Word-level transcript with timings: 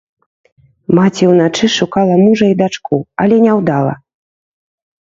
Маці 0.99 1.23
ўначы 1.33 1.65
шукала 1.77 2.17
мужа 2.25 2.45
і 2.55 2.59
дачку, 2.63 2.95
але 3.27 3.35
няўдала. 3.47 3.93